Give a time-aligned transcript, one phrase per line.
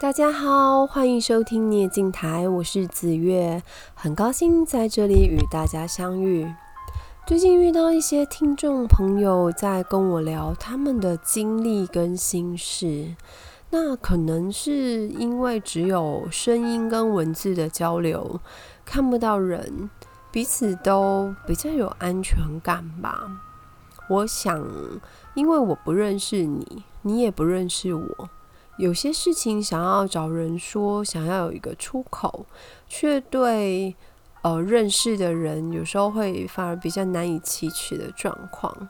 [0.00, 3.60] 大家好，欢迎收听聂镜台，我是子月，
[3.96, 6.46] 很高兴在这里与大家相遇。
[7.26, 13.16] 最近遇到一些听众朋友在跟我聊他们的经历跟心事，
[13.70, 18.40] 那可能是因为只有声音跟文字的交流，
[18.84, 19.90] 看不到人，
[20.30, 23.28] 彼此都比较有安全感吧。
[24.08, 24.64] 我想，
[25.34, 28.30] 因为我不认识你，你也不认识我，
[28.78, 32.46] 有些事情想要找人说，想要有一个出口，
[32.88, 33.94] 却对。
[34.42, 38.88] 呃，认识的人有时候会反而比较难以启齿的状况，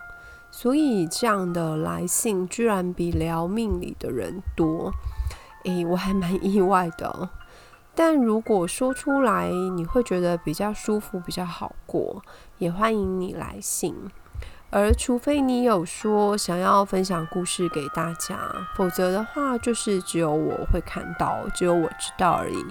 [0.50, 4.92] 所以这样的来信居然比聊命理的人多，
[5.64, 7.30] 诶，我还蛮意外的。
[7.94, 12.22] 但如果说出来你会觉得比较舒服、比较好过，
[12.58, 13.94] 也欢迎你来信。
[14.70, 18.38] 而除非你有说想要分享故事给大家，
[18.76, 22.64] 否则的话就是只有我会看到，只有我知道而已。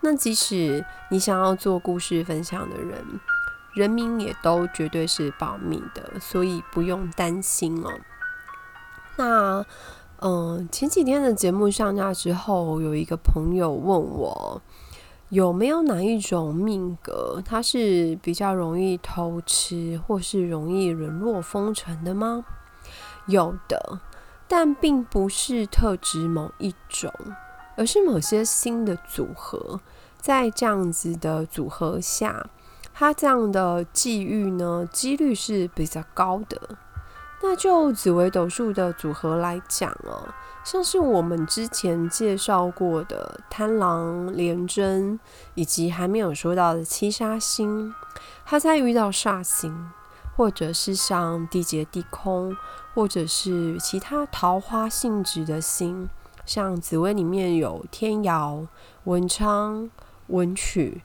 [0.00, 3.04] 那即使你想要做故事分享的人，
[3.74, 7.90] 人名也都绝对是保密的，所以不用担心哦。
[9.16, 9.64] 那，
[10.20, 14.62] 嗯、前几天的节目上架之后，有一个朋友问我，
[15.32, 22.44] 有没有哪一种命格，它是比较容易偷吃，或是容易沦落风尘的吗？
[23.24, 24.00] 有的，
[24.46, 27.10] 但并不是特指某一种。
[27.78, 29.80] 而是某些新的组合，
[30.18, 32.50] 在这样子的组合下，
[32.92, 36.76] 它这样的际遇呢，几率是比较高的。
[37.42, 40.28] 那就紫微斗数的组合来讲哦，
[40.64, 45.18] 像是我们之前介绍过的贪狼、廉贞，
[45.54, 47.92] 以及还没有说到的七杀星，
[48.44, 49.90] 它在遇到煞星，
[50.36, 52.56] 或者是像地劫地空，
[52.94, 56.08] 或者是其他桃花性质的星。
[56.46, 58.66] 像紫微里面有天姚、
[59.04, 59.90] 文昌、
[60.28, 61.02] 文曲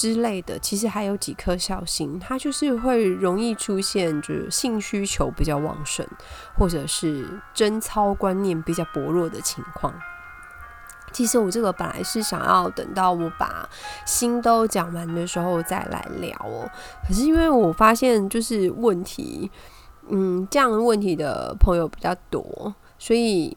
[0.00, 6.06] 之类的，其实还有几颗小星，它就是会容易出现，就是性需求比较旺盛，
[6.56, 9.92] 或者是贞操观念比较薄弱的情况。
[11.12, 13.68] 其实我这个本来是想要等到我把
[14.06, 16.66] 星都讲完的时候再来聊哦，
[17.06, 19.50] 可是因为我发现就是问题，
[20.08, 23.54] 嗯，这样问题的朋友比较多，所以。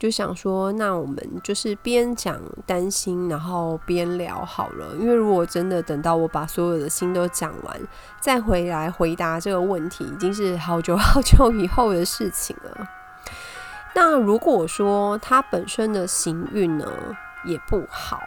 [0.00, 4.96] 就想说，那我们就是边讲担心，然后边聊好了。
[4.98, 7.78] 因为如果真的等到我把所有的心都讲完，
[8.18, 12.88] 再回来回答这个问题，已经是好久 好久以后的事情了。
[13.94, 16.90] 那如果说他本身的行运呢
[17.44, 18.22] 也不好，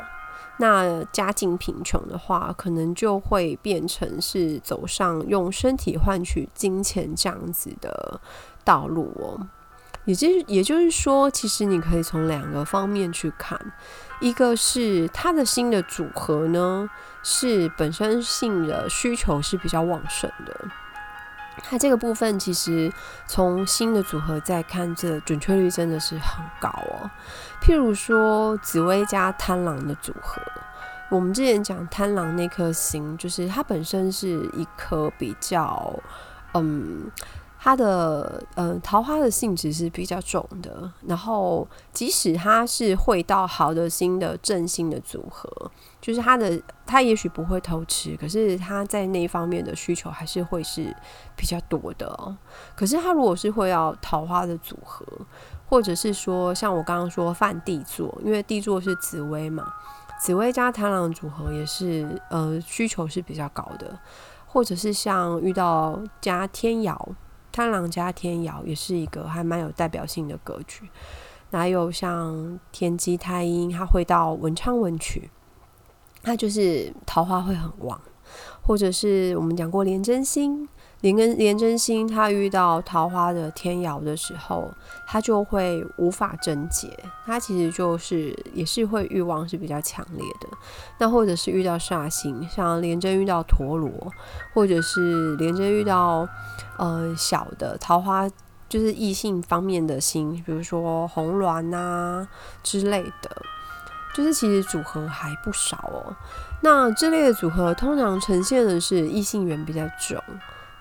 [0.57, 8.21] 那家境贫穷的话，可能就会变成是走上用身体换取金钱这样子的
[8.63, 9.47] 道路哦。
[10.05, 13.57] 也就是，也就是说，其实你可以从两个方面去看，
[14.19, 16.89] 一个是它的新的组合呢，
[17.23, 20.53] 是本身性的需求是比较旺盛的。
[21.63, 22.91] 它这个部分其实
[23.27, 27.09] 从新的组合再看，这准确率真的是很高哦。
[27.61, 30.41] 譬如说紫薇加贪狼的组合，
[31.09, 35.97] 我们之前讲贪狼那颗星，就是它本身是一颗比较，
[36.55, 37.09] 嗯。
[37.65, 45.49] 它的呃桃花的性质是比较重的，然后即使它是会到好的星的正星的组合，
[46.01, 50.93] 就是它的它也许不会偷吃，可是它在那方面的需求还是会是
[51.37, 52.35] 比较多的哦。
[52.75, 55.05] 可是它如果是会要桃花的组合，
[55.65, 59.73] 或者是说像我刚刚说犯地座，因为地座是紫薇嘛，
[60.19, 63.97] 紫薇加贪狼组合也是呃需求是比较高的，
[64.45, 67.15] 或者是像遇到加天姚。
[67.53, 70.89] 贪狼加天姚也是一个还蛮有代表性的格局，
[71.51, 75.29] 还有像天机太阴，它会到文昌文曲，
[76.23, 78.01] 它就是桃花会很旺，
[78.63, 80.67] 或者是我们讲过连真心。
[81.03, 84.73] 连跟廉贞心，他遇到桃花的天姚的时候，
[85.05, 90.47] 他就会无法贞洁，他其实就是也是会欲望是比较强烈的。
[90.99, 93.91] 那或者是遇到煞星，像廉贞遇到陀罗，
[94.53, 96.25] 或者是廉贞遇到
[96.77, 98.25] 呃小的桃花，
[98.69, 102.25] 就是异性方面的星，比如说红鸾呐
[102.63, 103.41] 之类的，
[104.15, 106.15] 就是其实组合还不少哦。
[106.61, 110.17] 那这类的组合通常呈现的是异性缘比较重。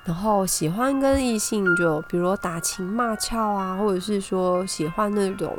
[0.05, 5.57] 然后喜欢跟异性就比如打情骂俏啊，或者是说喜欢那种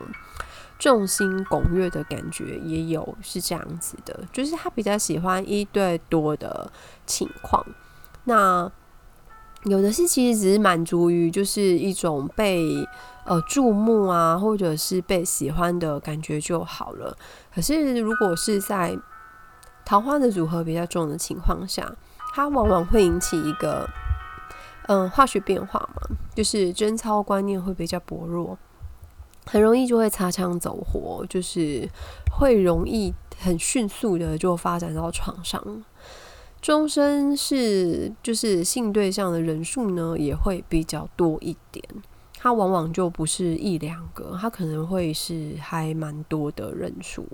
[0.77, 6.69] 众星拱月的感觉，也有是这样子的，就是他比较喜欢一对多的
[7.05, 7.65] 情况。
[8.25, 8.69] 那
[9.63, 12.85] 有的是其实只是满足于就是一种被
[13.23, 17.15] 呃注目啊，或者是被喜欢的感觉就好了。
[17.55, 18.97] 可是如果是在
[19.85, 21.89] 桃花的组合比较重的情况下，
[22.33, 23.89] 它往往会引起一个
[24.87, 28.57] 嗯化学变化嘛，就是贞操观念会比较薄弱，
[29.45, 31.87] 很容易就会擦枪走火，就是
[32.37, 35.83] 会容易很迅速的就发展到床上。
[36.61, 41.83] 终身是就是性对象的人数呢，也会比较多一点。
[42.37, 47.25] 它往往就不是一两个，它可能会是还蛮多的人数。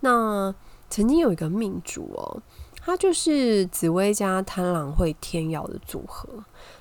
[0.00, 0.54] 那
[0.90, 2.42] 曾经有一个命主哦，
[2.84, 6.28] 它就是紫薇加贪狼会天姚的组合。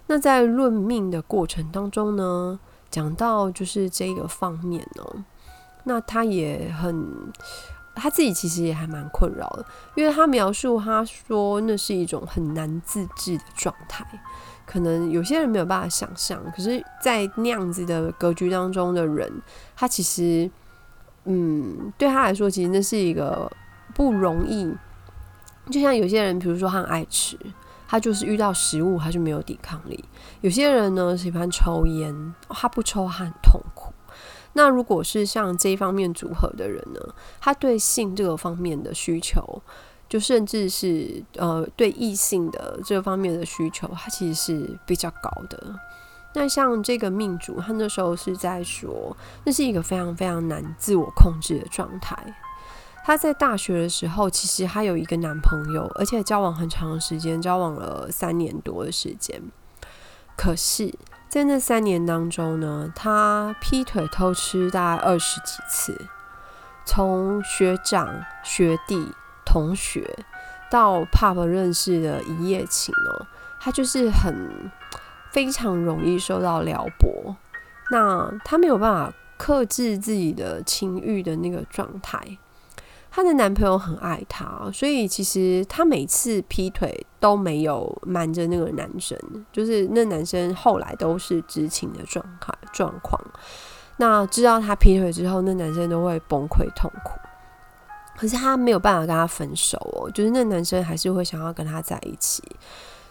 [0.08, 2.60] 那在论命的过程当中呢，
[2.92, 5.24] 讲到就是这个方面哦，
[5.86, 7.32] 那他也很。
[7.96, 9.64] 他自己其实也还蛮困扰的，
[9.94, 14.04] 因为他描述他说那是一种很难自制的状态，
[14.66, 19.32] 可能有些人没有办法想象，可是，在那样子的格局当中的人，
[19.76, 20.50] 他其实，
[21.26, 23.48] 嗯，对他来说，其实那是一个
[23.94, 24.76] 不容易。
[25.70, 27.38] 就像有些人，比如说他很爱吃，
[27.88, 29.98] 他就是遇到食物他就没有抵抗力；
[30.42, 33.94] 有些人呢喜欢抽烟，他不抽他很痛苦。
[34.54, 37.00] 那如果是像这一方面组合的人呢，
[37.40, 39.62] 他对性这个方面的需求，
[40.08, 45.76] 就甚至是呃对异性的这方面的需求，他其实是比较高的。
[46.36, 52.16] 那像这个命主，他那时候是在说，那是一个非常非常难自我控制的状态。
[53.04, 59.42] 她在大学的时候，其实她有一个男朋友，而且交往很长时间，交往了三年多的时间。
[60.36, 60.94] 可是。
[61.30, 66.00] 在那三年当中呢，她劈腿偷吃大概二十几次，
[66.86, 69.12] 从学长、学弟、
[69.44, 70.08] 同学
[70.70, 73.26] 到 pub 认识的一夜情哦，
[73.60, 74.72] 他就是很
[75.32, 77.36] 非常容易受到撩拨，
[77.90, 82.20] 那他没有办法克制自己的情欲的那个状态。
[83.16, 89.16] 她的男朋友很爱她，所以其实她每次劈腿都没有瞒着那个男生，
[89.52, 93.22] 就是那男生后来都是知情的状态状况。
[93.98, 97.12] 那知道她劈腿之后，那男生都会崩溃痛苦，
[98.18, 102.42] 可是她没有办法跟他分手哦，就是那男生还是会想要跟她在一起，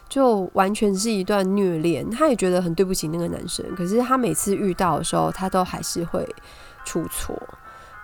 [0.08, 2.10] 就完全是一段虐恋。
[2.10, 6.26] 他也觉得很对不起那个男生，可是他每次遇到的时候，他都还是会
[6.84, 7.40] 出错。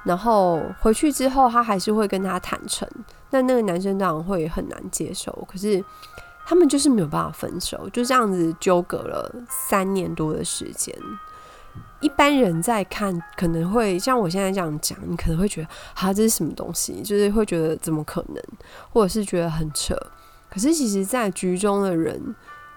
[0.05, 2.89] 然后回去之后，他还是会跟他坦诚，
[3.31, 5.33] 那那个男生当然会很难接受。
[5.51, 5.85] 可是
[6.47, 10.95] 他们就是没有办法分手，就这样子纠葛了三年多的时间。
[12.01, 17.03] 一般人在看，可能会像我现在这样讲，你可能会觉得啊，这是什么东西？
[17.03, 18.43] 就是会觉得怎么可能，
[18.93, 19.97] 或者是觉得很扯。
[20.49, 22.35] 可是其实，在局中的人，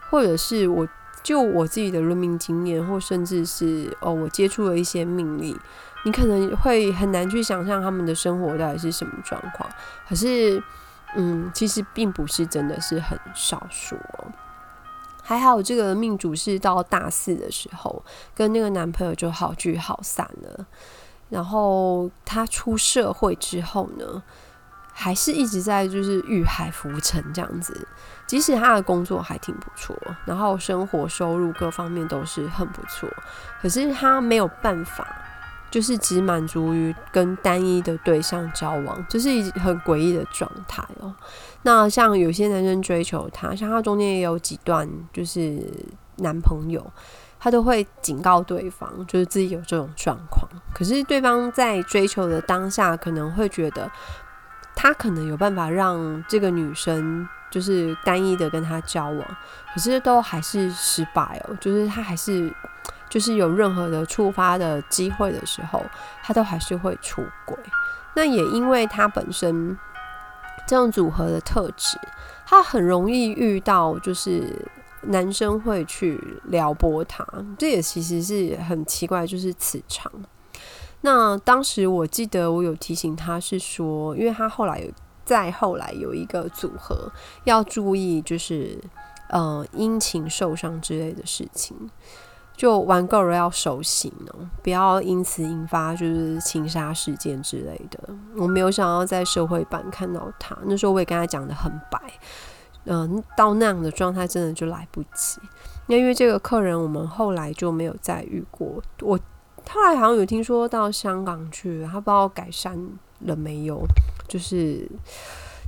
[0.10, 0.88] 或者是我
[1.24, 5.56] 就我自己的论命经验，或甚至是哦，我接触了一些命理。
[6.04, 9.70] 你可能会很难去想象他们的生活到底是什么状况，
[10.10, 10.60] 可是，
[11.16, 14.32] 嗯，其实并不是真的是很少数哦。
[15.22, 18.04] 还好这个命主是到大四的时候
[18.34, 20.66] 跟那个男朋友就好聚好散了，
[21.30, 24.24] 然后他出社会之后呢，
[24.92, 27.88] 还是一直在就是遇海浮沉这样子，
[28.32, 29.94] 即使他的工作还挺不错，
[30.24, 33.10] 然后生活收入各方面都是很不错，
[33.62, 35.06] 可是他没有办法。
[35.70, 41.16] 就是只满足于跟单一的对象交往，这是一很诡异的状态哦。
[41.62, 45.64] 那像有些男生追求他，像他中间也有几段就是
[46.18, 46.86] 男朋友，
[47.40, 50.46] 他都会警告对方，就是自己有这种状况。
[50.74, 53.90] 可是对方在追求的当下，可能会觉得
[54.76, 59.38] 他可能有办法让这个女生就是单一的跟他交往，
[59.74, 62.52] 可是都还是失败哦，就是他还是。
[63.10, 65.84] 就是有任何的触发的机会的时候，
[66.24, 67.58] 他都还是会出轨。
[68.16, 69.78] 那也因为他本身
[70.66, 72.00] 这种组合的特质，
[72.46, 74.66] 他很容易遇到就是
[75.02, 77.28] 男生会去撩拨他，
[77.58, 80.10] 这也其实是很奇怪，就是磁场。
[81.02, 84.90] 那当时我记得我有提醒他是说，因为他后来有
[85.26, 87.12] 再后来有一个组合
[87.44, 88.80] 要注意，就是
[89.30, 91.90] 呃阴晴受伤之类的事情。
[92.54, 98.00] 就玩够了要收心哦，不要因此引发就是情杀事件之类的。
[98.38, 102.00] 我没有想要在社会版看到他，那时候我也跟他讲得很白，
[102.86, 105.42] 嗯、到那样的状态真的就来不及。
[105.88, 108.80] 那因为这个客人，我们后来就没有再遇过。
[109.02, 109.18] 我
[109.68, 112.78] 后来好像有听说到香港去，他不知道改善
[113.26, 113.84] 了没有，
[114.28, 114.90] 就是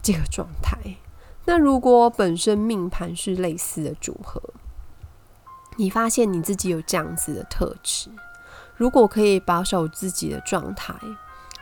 [0.01, 0.77] 这个状态。
[1.45, 4.41] 那如果本身命盘是类似的组合。
[5.75, 8.07] 你发现你自己有这样子的特质，
[8.75, 10.93] 如果可以保守自己的状态，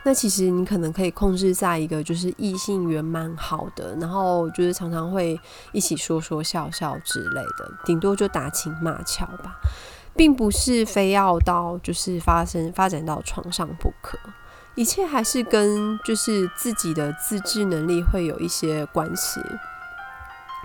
[0.02, 5.40] 那其实你可能可以控制在一个就是异性缘蛮好的，然后就是常常会
[5.72, 9.58] 一起说说笑笑之类的，顶多就打情骂俏吧，
[10.14, 14.18] 并不是非要到就是发生发展到床上不可。
[14.74, 19.40] 一切还是跟就是自己的自制能力会有一些关系。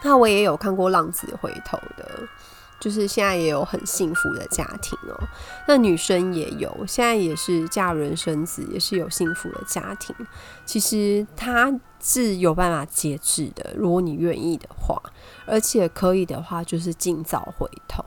[0.03, 2.27] 那我也有看过浪子回头的。
[2.79, 5.17] 就是现在也有很幸福的家庭哦，
[5.67, 10.15] 那女生也有，现在也是嫁人生子，也是有幸福的家庭。
[10.63, 15.01] 其实她是有办法节制的，如果你愿意的话，
[15.47, 18.05] 而且可以的话，就是尽早回头。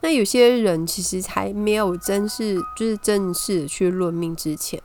[0.00, 4.80] 那有些人其实还没有正式，就是正式去论命之前，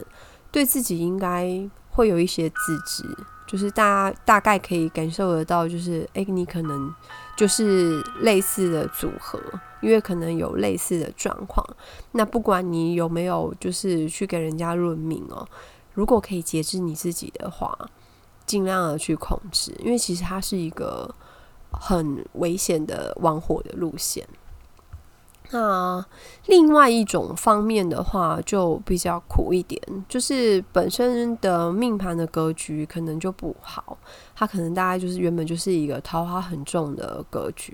[0.54, 3.02] 对自己应该会有一些自知，
[3.44, 6.94] 就是大家大概可以感受得到，就是诶，你可能。
[7.36, 9.40] 就是类似的组合，
[9.80, 11.66] 因为可能有类似的状况。
[12.12, 15.44] 那不管你有没有，就是去给人家论命哦，
[15.94, 17.76] 如果可以节制你自己的话，
[18.46, 21.12] 尽量的去控制，因为其实它是一个
[21.72, 24.24] 很危险的玩火的路线。
[25.54, 26.04] 那
[26.46, 33.96] 另外一种方面的话，就比较苦一点，就是本身的命盘的格局可能就不好，
[34.34, 37.72] 他可能大概就是原本就是一个桃花很重的格局，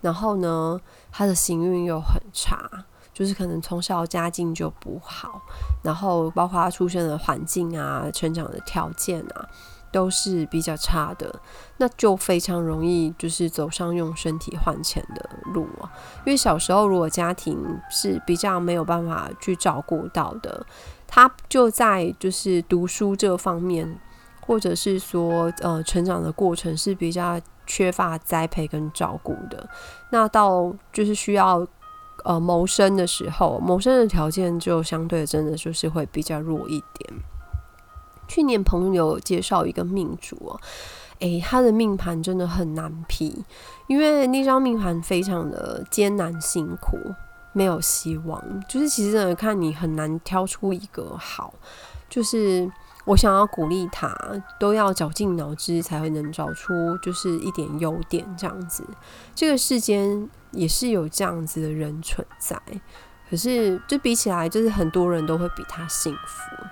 [0.00, 0.80] 然后呢，
[1.12, 2.66] 他的行运又很差，
[3.12, 5.42] 就是可能从小家境就不好，
[5.82, 9.46] 然后包括他出生的环境啊、成长的条件啊。
[9.90, 11.40] 都是比较差的，
[11.76, 15.90] 那就非常容易就是走上用身体换钱的路啊。
[16.26, 17.58] 因为小时候如果家庭
[17.90, 20.66] 是比较没有办法去照顾到的，
[21.06, 23.98] 他就在就是读书这方面，
[24.40, 29.68] 或者是说呃成长的过程是比较缺乏栽培跟照顾的。
[30.10, 31.66] 那到就是需要
[32.24, 37.20] 呃谋生的时候，谋生的条件就相对真的就是会比较弱一点。
[38.28, 40.60] 去年朋友介绍一个命主哦，
[41.18, 43.44] 诶，他的命盘真的很难批，
[43.88, 46.96] 因为那张命盘非常的艰难辛苦，
[47.52, 48.40] 没有希望。
[48.68, 51.52] 就是其实看你很难挑出一个好，
[52.08, 52.70] 就是
[53.06, 54.14] 我想要鼓励他，
[54.60, 58.86] 都要绞尽脑汁才会能找出就是一点优点这样子。
[59.34, 62.60] 这个世间也是有这样子的人存在，
[63.30, 66.64] 可是就比起来，就是很多人都会比他幸福。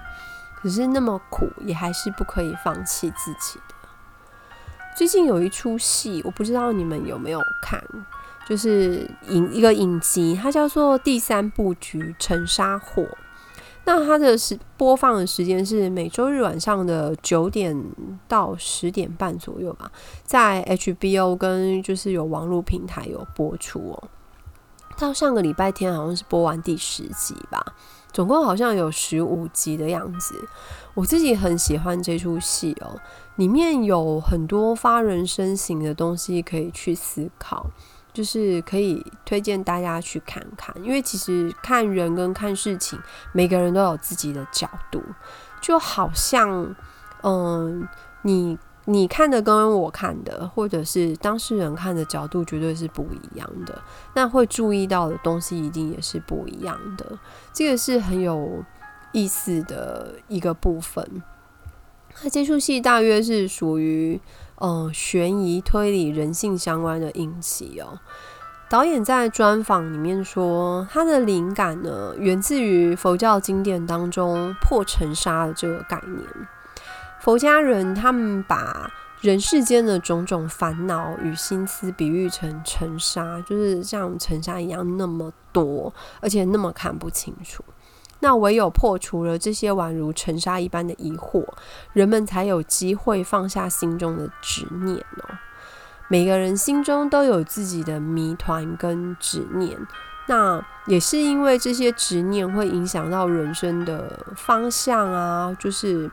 [0.67, 3.75] 只是那么苦，也还是不可以放弃自己的。
[4.97, 7.81] 最近有一出戏，我不知道你们有没有看，
[8.49, 13.03] 就是影一个影集，它叫做《第三部局沉沙火》。
[13.85, 17.81] 那它的时播放的时间是每周日晚上的九点
[18.27, 19.89] 到十点半左右吧，
[20.25, 24.09] 在 HBO 跟就是有网络平台有播出哦。
[24.99, 27.65] 到上个礼拜天好像是播完第十集吧。
[28.17, 30.49] 总共好像有十五集的样子，
[30.95, 32.99] 我自己很喜欢这出戏哦，
[33.35, 37.67] 里面有很多发人深省的东西可以去思考，
[38.15, 42.99] 就是可以推荐大家去看看，因为其实看人跟看事情，
[43.33, 45.03] 每个人都有自己的角度，
[45.61, 46.75] 就好像，
[47.23, 47.87] 嗯，
[48.23, 48.59] 你。
[48.88, 53.83] 你看的跟我看的，或者是当事人看的角度，绝对是不一样的。
[54.14, 57.19] 那会注意到的东西，一定也是不一样的。
[57.52, 58.64] 这个是很有
[59.12, 61.23] 意思的一个部分。
[62.23, 64.21] 那这出戏大约是属于
[64.61, 67.99] 嗯悬疑、推理、人性相关的影集哦。
[68.69, 76.25] 导演在专访里面说，他的灵感呢，源自于佛教经典当中破尘沙的这个概念。
[77.26, 78.88] 佛家人他们把
[79.21, 87.64] 人世间的种种烦恼与心思比喻成尘沙，就是像尘沙一样那么多，而且那么看不清楚。
[88.21, 91.45] 那唯有破除了这些宛如尘沙一般的疑惑，
[91.92, 95.35] 人们才有机会放下心中的执念哦。
[96.06, 99.76] 每个人心中都有自己的谜团跟执念，
[100.28, 106.09] 那也是因为这些执念会影响到人生的方向啊，就是。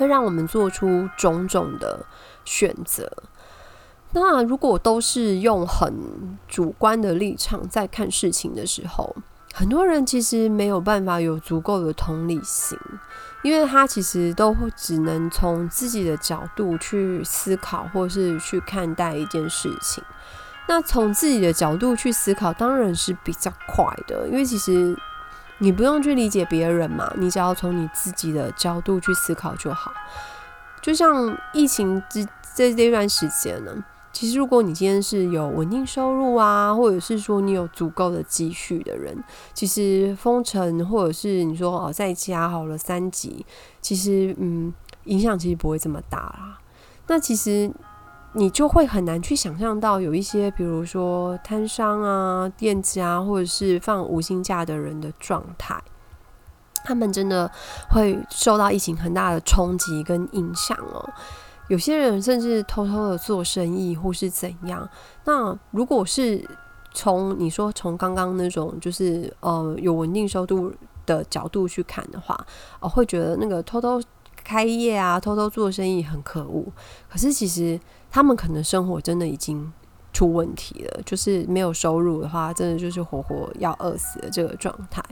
[0.00, 2.06] 会让我们做出种种的
[2.46, 3.12] 选择。
[4.12, 9.14] 那如果都是用很主观的立场在看事情的时候，
[9.52, 12.78] 很多人其实没有办法有足够的同理心，
[13.42, 20.02] 因为他其实都只能从自己的角度去思考，或是去看待一件事情。
[20.66, 24.96] 那从自己的角度去思考，当然是比较快的，因为其实。
[25.60, 29.92] 你不用去理解别人嘛，你只要从你自己的角度去思考就好。
[30.82, 43.44] 就像疫情之这这段时间呢，其实如果你今天是有稳定收入啊，或者是说你有足够的积蓄的人，其实封城或者是你说哦在家好了三级，
[43.82, 44.72] 其实嗯
[45.04, 46.58] 影响其实不会这么大啦。
[47.06, 47.70] 那其实
[48.34, 55.82] 你就会很难去想象到有一些，比如说摊商啊、店家，或者是放无薪假的人的状态。
[56.82, 57.50] 他们真的
[57.90, 61.06] 会受到疫情很大的冲击跟影响哦。
[61.68, 64.88] 有些人甚至偷偷的做生意或是怎样。
[65.24, 66.42] 那如果是
[66.92, 70.72] 从你说从刚刚那种就是呃有稳定收入
[71.04, 72.34] 的角度去看的话，
[72.80, 74.02] 哦，会觉得那个偷偷
[74.42, 76.64] 开业啊、偷偷做生意很可恶。
[77.08, 77.78] 可是其实
[78.10, 79.72] 他们可能生活真的已经
[80.12, 85.02] 出问题了，就是没有收入的话，真的就是活活要饿死的这个状态。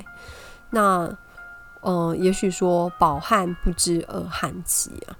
[0.70, 1.16] 那。
[1.82, 5.14] 嗯、呃，也许说饱汉不知饿汉饥啊，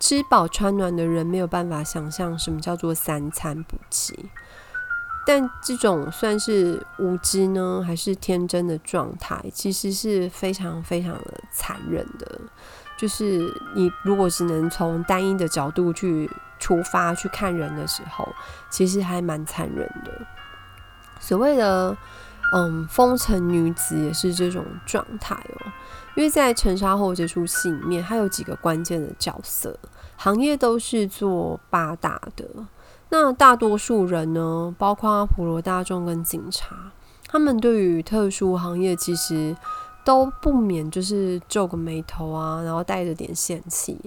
[0.00, 4.30] 吃饱穿暖的人没有办法想象什么叫做三餐不齐。
[5.26, 12.40] 但这种算是无知呢，还是天真的状态，其实是非常非常的残忍的。
[13.02, 18.26] 就是你如果只能从单一的角度去出发去看人的时候，
[18.70, 20.12] 其实还蛮残忍的。
[21.20, 21.94] 所谓的。
[22.54, 25.72] 嗯，风尘女子也是这种状态哦，
[26.14, 29.74] 因为在《沉沙后》这出戏里面，还有几个关键的角色，
[30.18, 32.44] 行业都是做八大的。
[33.08, 36.76] 那大多数人呢，包括普罗大众跟警察，
[37.26, 39.56] 他们对于特殊行业其实
[40.04, 43.98] 都不免就是皱个眉头啊，然后带着点嫌弃，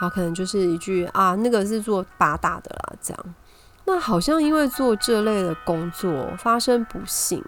[0.00, 3.34] 然后可能就是一句啊，那个是做八大的啦，这样。
[3.86, 7.44] 那好像因为做这类的工作发生不幸，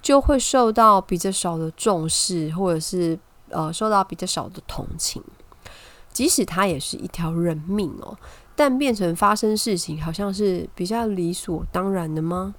[0.00, 5.20] 就会受到比较少的重视，或者是呃受到比较少的同情。
[6.12, 8.16] 即使它也是一条人命哦，
[8.54, 12.54] 但变成发生事情好像是比较理所当然的吗？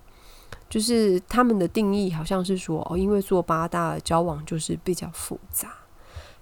[0.72, 5.74] 就是他们的定义好像是说哦，因为做八大的交往就是比较复杂。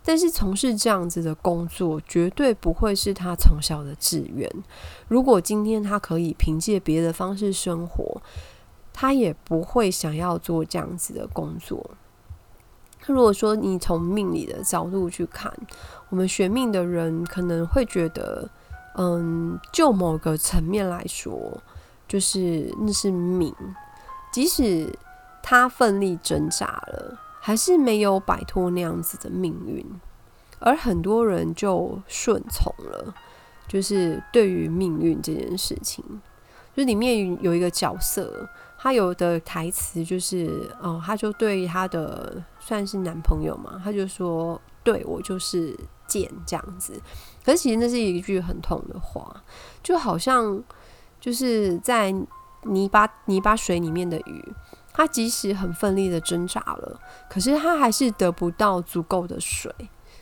[0.03, 4.49] 但是从事这样子的工作，绝对不会是他从小的志愿。
[5.08, 8.21] 如果今天他可以凭借别的方式生活，
[8.93, 11.89] 他也不会想要做这样子的工作。
[13.08, 15.51] 如果说你从命理的角度去看，
[16.10, 18.49] 我们学命的人可能会觉得，
[18.95, 21.62] 嗯，就某个层面来说，
[22.08, 23.54] 就是那是命，
[24.32, 24.98] 即使
[25.44, 27.20] 他奋力挣扎了。
[27.42, 29.84] 还是没有摆脱那样子的命运，
[30.60, 33.15] 而很多人就顺从了。
[33.65, 36.04] 就是对于命运这件事情，
[36.76, 45.74] 就里面有一个角色，他有的台词就是，哦，他就对他的算是男朋友嘛，他就说：“对我就是
[46.08, 47.02] 贱这样子。”
[47.46, 49.44] 可是其实那是一句很痛的话，
[49.82, 50.62] 就好像
[51.22, 52.13] 就是在
[52.63, 54.54] 泥巴泥巴水里面的鱼。
[54.91, 59.74] 它即使很奋力的挣扎了，可是它还是得不到足够的水，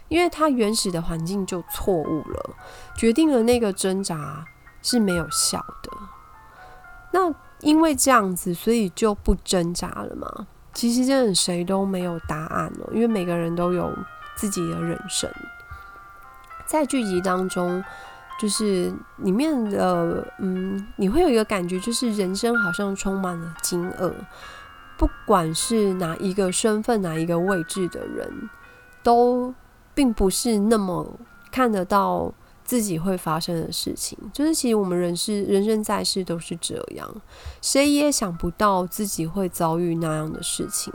[0.08, 2.56] 因为它原始的环境就错误了，
[2.95, 4.45] 决定了那个挣扎
[4.84, 5.91] 是没有效的。
[7.12, 10.47] 那因为这样子，所以就不挣扎了吗？
[10.73, 13.91] 其实真的谁都没有答案哦，因为每个人都有
[14.36, 15.28] 自己的人生。
[16.67, 17.84] 在剧集当中，
[18.39, 24.13] 就是里面的嗯，你会有一个感觉，就是人生好像充满了惊愕。
[24.97, 28.50] 不管是哪一个身份、哪一个位置的人，
[29.04, 29.54] 都
[29.93, 31.19] 并不是那么
[31.52, 34.17] 看得到自己会发生的事情。
[34.34, 37.10] 就是其实我们人是人生在世都是这样，
[37.62, 40.91] 谁也想不到自己会遭遇那样的事情。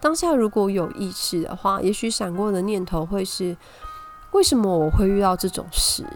[0.00, 3.56] 当下如果有意识的话，也许闪过的念头会是：
[4.30, 6.06] 为什么我会遇到这种事？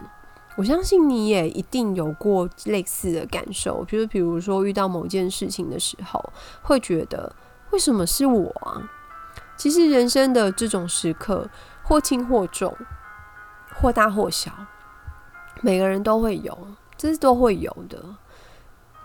[0.55, 6.23] 我相信你也一定有过类似的感受，就是，比如说遇到某件事情的时候，
[6.61, 7.35] 会觉得
[7.71, 8.89] 为什么是我啊？
[9.57, 11.49] 其实人生的这种时刻，
[11.83, 12.75] 或轻或重，
[13.73, 14.51] 或大或小，
[15.61, 16.57] 每个人都会有，
[16.97, 18.03] 这是都会有的。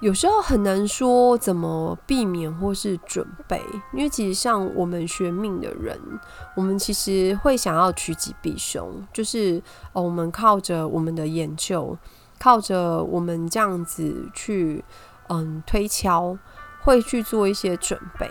[0.00, 6.00] 有时候很难说怎么避免或是准备，因为其实像我们学命的人，
[6.56, 11.94] 我们其实会想要趋吉避凶，就是哦，我们靠着我们的研究，
[12.38, 14.82] 靠着我们这样子去
[15.28, 16.38] 嗯推敲，
[16.80, 18.26] 会去做一些准备。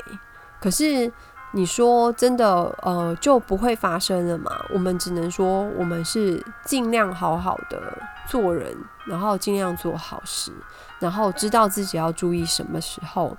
[0.60, 1.12] 可是
[1.51, 4.51] 你说真的，呃，就不会发生了嘛？
[4.73, 7.79] 我们只能说，我们是尽量好好的
[8.27, 10.51] 做人，然后尽量做好事。
[10.99, 13.35] 然后知道自己要注意什么时候，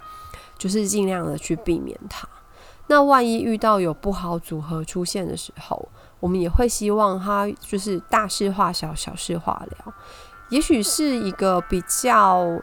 [0.59, 2.29] 就是尽量的去避免它。
[2.87, 9.95] 那万一遇到有不好组合出现的时候，我们也会希望它就是大事化小，小事化了。
[10.49, 12.61] 也许是一个比较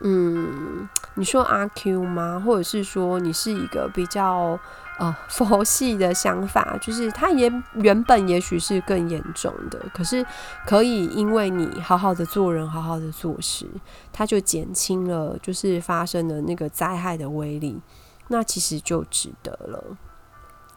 [0.00, 2.42] 嗯，你说阿 Q 吗？
[2.44, 4.58] 或者是说你是一个比较
[4.98, 10.26] 呃佛系的想法，就是他也原本也许是更严重的，可是
[10.66, 13.66] 可以因为你好好的做人，好好的做事，
[14.12, 17.80] 他就减轻了就是发生的那个灾害的威力，
[18.28, 19.82] 那其实就值得了。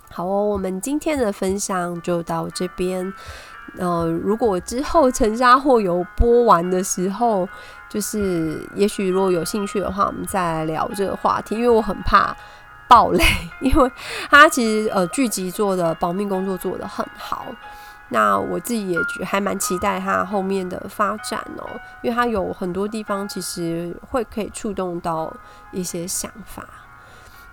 [0.10, 3.12] 好哦，我们今天的分享就到这边。
[3.77, 7.47] 呃，如果之后陈家货有播完的时候，
[7.89, 11.56] 就是也许如果有兴趣的话，我们再来聊这个话题。
[11.56, 12.36] 因为我很怕
[12.88, 13.23] 爆雷，
[13.62, 13.91] 因为
[14.30, 17.45] 他其实呃剧集做的保密工作做得很好，
[18.10, 21.67] 那我自己也还蛮期待他后面的发展哦，
[22.02, 25.34] 因为他有很多地方其实会可以触动到
[25.71, 26.65] 一些想法。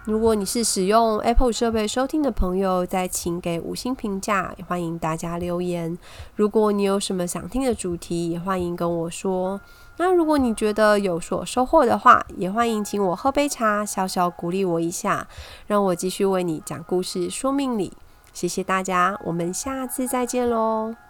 [0.05, 5.97] 如果你是使用 Apple 设备收听的朋友，再请给五星评价，也欢迎大家留言。
[6.37, 9.61] 如果你有什么想听的主题，也欢迎跟我说。
[9.97, 15.27] 那如果你觉得有所收获的话，也欢迎请我喝杯茶，小小鼓励我一下，
[15.67, 17.93] 让我继续为你讲故事说命理。
[18.33, 21.04] 谢谢大家，我们下次再见喽。